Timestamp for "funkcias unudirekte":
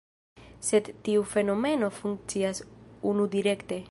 1.99-3.83